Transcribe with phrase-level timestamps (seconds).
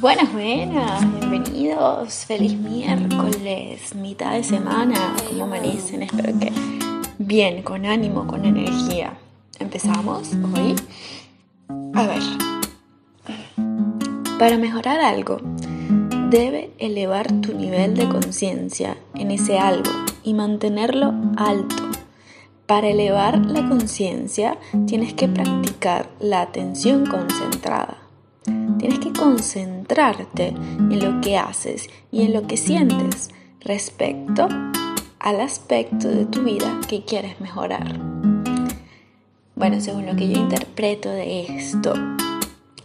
[0.00, 6.02] Buenas, buenas, bienvenidos, feliz miércoles, mitad de semana, ¿cómo amanecen?
[6.02, 6.50] Espero que
[7.18, 9.18] bien, con ánimo, con energía.
[9.58, 10.74] Empezamos hoy.
[11.92, 12.22] A ver,
[14.38, 15.36] para mejorar algo,
[16.30, 19.90] debe elevar tu nivel de conciencia en ese algo
[20.24, 21.76] y mantenerlo alto.
[22.64, 28.09] Para elevar la conciencia tienes que practicar la atención concentrada.
[28.78, 34.48] Tienes que concentrarte en lo que haces y en lo que sientes respecto
[35.18, 37.98] al aspecto de tu vida que quieres mejorar.
[39.54, 41.92] Bueno, según lo que yo interpreto de esto,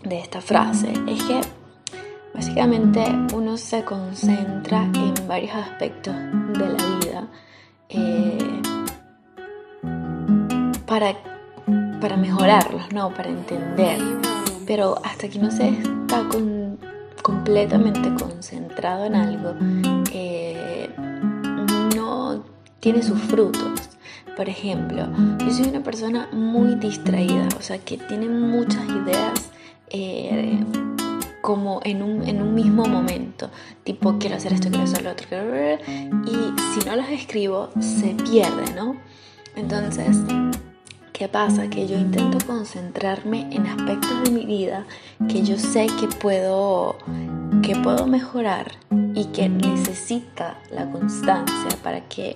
[0.03, 1.39] de esta frase, es que
[2.33, 3.01] básicamente
[3.33, 7.27] uno se concentra en varios aspectos de la vida
[7.87, 8.61] eh,
[10.85, 11.15] para,
[12.01, 13.13] para mejorarlos, ¿no?
[13.13, 13.99] Para entender
[14.65, 16.27] pero hasta que no se está
[17.21, 19.53] completamente concentrado en algo,
[20.11, 20.89] eh,
[21.95, 22.43] no
[22.79, 23.89] tiene sus frutos.
[24.35, 25.07] Por ejemplo,
[25.39, 29.51] yo soy una persona muy distraída, o sea, que tiene muchas ideas
[29.89, 30.59] eh,
[31.41, 33.49] como en un, en un, mismo momento,
[33.83, 35.27] tipo quiero hacer esto, quiero hacer lo otro,
[36.25, 36.33] y
[36.73, 38.97] si no las escribo, se pierde, ¿no?
[39.55, 40.17] Entonces,
[41.17, 41.69] ¿Qué pasa?
[41.69, 44.85] Que yo intento concentrarme en aspectos de mi vida
[45.29, 46.97] que yo sé que puedo,
[47.63, 48.73] que puedo mejorar
[49.13, 52.35] y que necesita la constancia para que,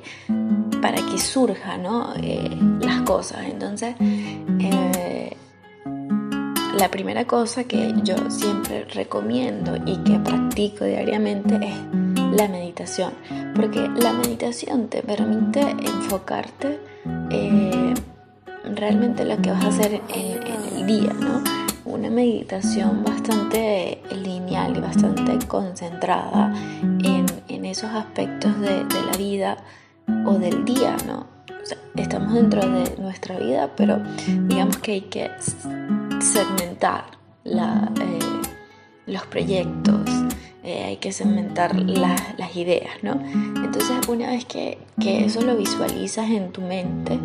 [0.82, 1.78] para que surja
[2.24, 3.48] eh, las cosas.
[3.52, 5.36] Entonces, eh,
[6.78, 11.76] la primera cosa que yo siempre recomiendo y que practico diariamente es
[12.32, 13.12] la meditación,
[13.56, 16.80] porque la meditación te permite enfocarte
[17.30, 17.94] eh,
[18.80, 21.44] realmente lo que vas a hacer en, el día, ¿no?
[21.86, 26.54] Una meditación bastante lineal y bastante concentrada
[27.04, 27.28] en,
[27.66, 29.58] esos aspectos de, la vida
[30.26, 31.28] o del día, ¿no?
[31.96, 34.02] estamos dentro de nuestra vida, pero
[34.48, 35.30] digamos que hay que
[36.20, 37.06] segmentar
[37.46, 38.20] eh,
[39.06, 40.10] los proyectos,
[40.64, 43.22] eh, hay que segmentar las ideas, ¿no?
[43.64, 47.20] Entonces, una vez que, que, eso lo visualizas en tu mente,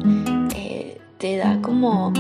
[1.25, 2.13] te da como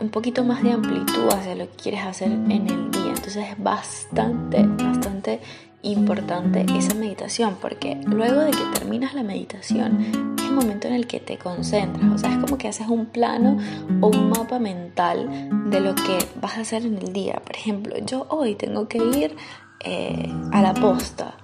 [0.00, 3.08] un poquito más de amplitud hacia lo que quieres hacer en el día.
[3.08, 5.40] Entonces es bastante, bastante
[5.82, 11.06] importante esa meditación porque luego de que terminas la meditación es el momento en el
[11.06, 12.10] que te concentras.
[12.10, 13.58] O sea, es como que haces un plano
[14.00, 17.34] o un mapa mental de lo que vas a hacer en el día.
[17.44, 19.36] Por ejemplo, yo hoy tengo que ir
[19.84, 21.34] eh, a la posta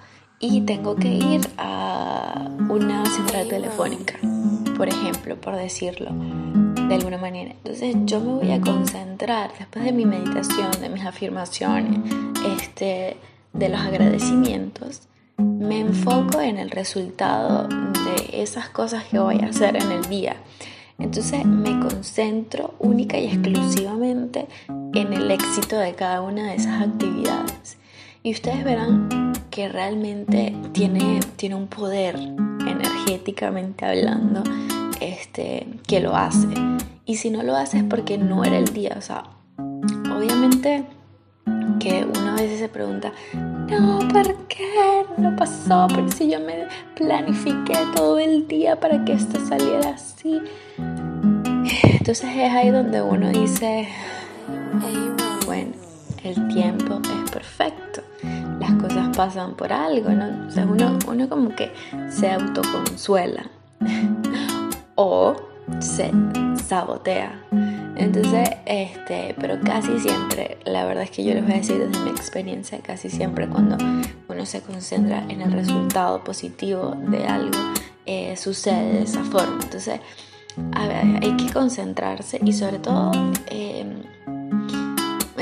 [0.41, 4.15] y tengo que ir a una central telefónica,
[4.78, 6.11] por ejemplo, por decirlo
[6.89, 7.50] de alguna manera.
[7.50, 12.00] Entonces yo me voy a concentrar después de mi meditación, de mis afirmaciones,
[12.56, 13.17] este,
[13.53, 15.03] de los agradecimientos,
[15.37, 20.37] me enfoco en el resultado de esas cosas que voy a hacer en el día.
[20.99, 24.47] Entonces me concentro única y exclusivamente
[24.94, 27.77] en el éxito de cada una de esas actividades.
[28.22, 32.19] Y ustedes verán que realmente tiene, tiene un poder
[33.09, 34.43] energéticamente hablando
[35.01, 36.49] este, que lo hace.
[37.07, 38.95] Y si no lo hace es porque no era el día.
[38.99, 39.25] O sea,
[40.15, 40.85] obviamente
[41.81, 45.87] que uno a veces se pregunta, no, ¿por qué no pasó?
[45.89, 46.67] Pero si yo me
[46.97, 50.41] planifiqué todo el día para que esto saliera así.
[50.79, 53.89] Entonces es ahí donde uno dice,
[55.47, 55.73] bueno,
[56.25, 58.03] el tiempo es perfecto.
[58.69, 60.47] Las cosas pasan por algo, ¿no?
[60.47, 61.73] O sea, uno, uno como que
[62.11, 63.49] se autoconsuela
[64.95, 65.34] o
[65.81, 66.11] se
[66.67, 67.47] sabotea.
[67.97, 72.05] Entonces, este, pero casi siempre, la verdad es que yo les voy a decir desde
[72.05, 73.79] mi experiencia, casi siempre cuando
[74.29, 77.59] uno se concentra en el resultado positivo de algo,
[78.05, 79.61] eh, sucede de esa forma.
[79.62, 79.99] Entonces,
[80.73, 83.12] a ver, hay que concentrarse y sobre todo,
[83.50, 83.87] eh,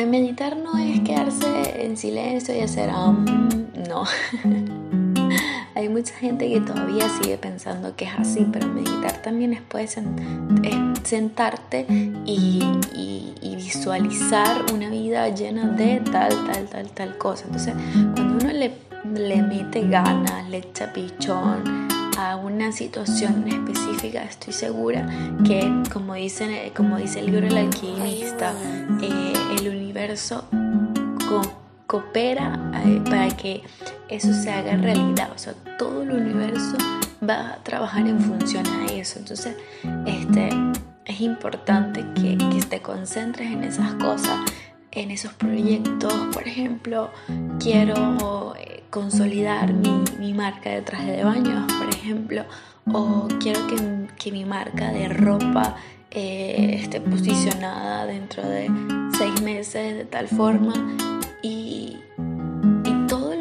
[0.05, 3.25] meditar no es quedarse en silencio y hacer, um,
[3.89, 4.05] no.
[5.75, 9.89] Hay mucha gente que todavía sigue pensando que es así, pero meditar también es, puede
[11.05, 11.87] sentarte
[12.25, 12.63] y,
[13.57, 17.45] visualizar una vida llena de tal, tal, tal, tal cosa.
[17.47, 17.75] Entonces,
[18.15, 18.73] cuando uno le,
[19.15, 21.86] le mete ganas, le echa pichón,
[22.17, 25.07] a una situación específica, estoy segura
[25.45, 25.61] que,
[25.93, 26.15] como,
[26.75, 28.53] como dice el libro El alquimista,
[29.03, 30.45] eh, el universo
[31.87, 33.63] coopera eh, para que
[34.09, 35.31] eso se haga realidad.
[35.35, 36.77] O sea, todo el universo
[37.29, 39.19] va a trabajar en función a eso.
[39.19, 39.57] Entonces,
[40.07, 40.51] este,
[41.05, 42.37] es importante que,
[42.69, 44.41] te concentres en esas cosas
[44.97, 47.11] en esos proyectos, por ejemplo,
[47.61, 52.45] quiero eh, consolidar mi, marca de traje de baño, por ejemplo,
[52.93, 55.77] o quiero que, mi marca de ropa
[56.11, 58.69] eh, esté posicionada dentro de
[59.17, 60.73] seis meses de tal forma
[61.43, 61.76] y,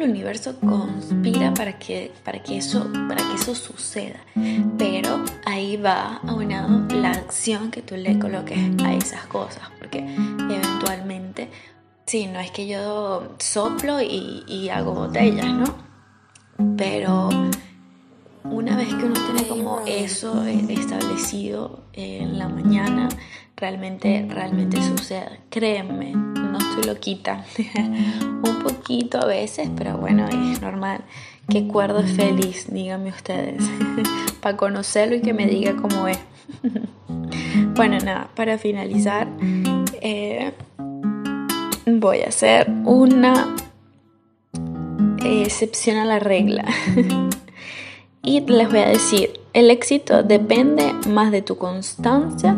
[0.08, 4.20] universo conspira para que, para, que eso, para que eso suceda.
[4.78, 11.50] Pero ahí va aunado la acción que tú le coloques a esas cosas, porque eventualmente,
[12.06, 15.74] sí, no es que yo soplo y, y hago botellas, ¿no?
[16.76, 17.28] Pero
[18.50, 23.08] una vez que uno tiene como eso establecido en la mañana,
[23.56, 25.40] realmente, realmente sucede.
[25.50, 27.44] Créeme, no estoy loquita.
[28.20, 31.02] Un poquito a veces, pero bueno, es normal.
[31.48, 33.62] Qué cuerdo es feliz, díganme ustedes,
[34.40, 36.18] para conocerlo y que me diga cómo es.
[37.74, 39.28] bueno, nada, para finalizar,
[40.00, 40.52] eh,
[41.86, 43.54] voy a hacer una
[45.24, 46.64] excepción a la regla.
[48.26, 52.56] Y les voy a decir, el éxito depende más de tu constancia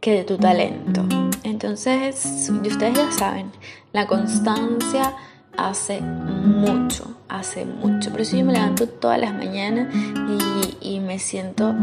[0.00, 1.04] que de tu talento.
[1.44, 3.52] Entonces, ustedes ya saben,
[3.92, 5.14] la constancia
[5.56, 8.10] hace mucho, hace mucho.
[8.10, 9.94] Por eso yo me levanto todas las mañanas
[10.80, 11.74] y, y me siento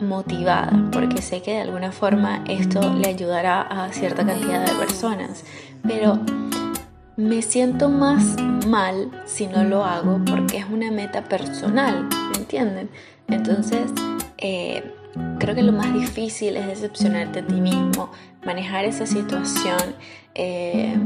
[0.00, 5.44] motivada, porque sé que de alguna forma esto le ayudará a cierta cantidad de personas.
[5.82, 6.20] Pero
[7.16, 12.90] me siento más mal si no lo hago porque es una meta personal, ¿me entienden?
[13.28, 13.92] Entonces,
[14.38, 14.82] eh,
[15.38, 18.10] creo que lo más difícil es decepcionarte a ti mismo,
[18.44, 19.94] manejar esa situación.
[20.34, 20.96] Eh,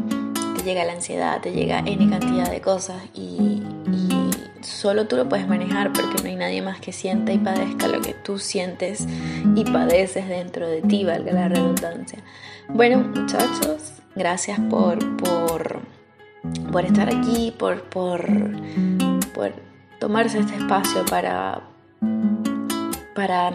[0.56, 3.62] te llega la ansiedad, te llega N cantidad de cosas y,
[3.92, 4.30] y,
[4.62, 8.00] solo tú lo puedes manejar porque no hay nadie más que sienta y padezca lo
[8.00, 9.06] que tú sientes
[9.54, 12.18] y padeces dentro de ti, valga la redundancia.
[12.68, 15.97] Bueno, muchachos, gracias por, por
[16.72, 18.22] por estar aquí, por, por,
[19.98, 21.62] tomarse este espacio para,
[23.14, 23.52] para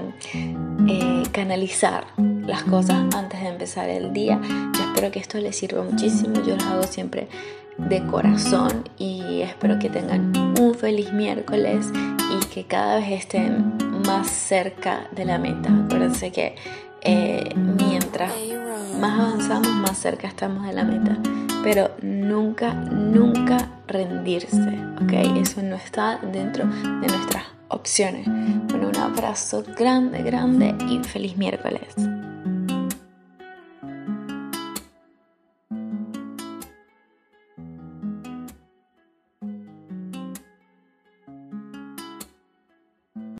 [0.87, 4.39] eh, canalizar las cosas antes de empezar el día.
[4.43, 6.35] Yo espero que esto les sirva muchísimo.
[6.45, 7.27] Yo lo hago siempre
[7.77, 14.27] de corazón y espero que tengan un feliz miércoles y que cada vez estén más
[14.27, 15.69] cerca de la meta.
[15.85, 16.55] Acuérdense que
[17.03, 18.31] eh, mientras
[18.99, 21.17] más avanzamos, más cerca estamos de la meta
[21.63, 24.57] pero nunca, nunca rendirse,
[25.01, 25.13] ¿ok?
[25.41, 28.27] Eso no está dentro de nuestras opciones.
[28.27, 31.95] Bueno, un abrazo grande, grande y feliz miércoles.